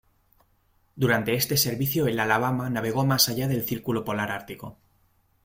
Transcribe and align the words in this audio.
Durante 0.95 1.35
este 1.35 1.57
servicio 1.57 2.07
el 2.07 2.19
"Alabama" 2.19 2.71
navegó 2.71 3.05
más 3.05 3.29
allá 3.29 3.47
del 3.47 3.61
Círculo 3.63 4.03
polar 4.03 4.31
ártico. 4.31 4.79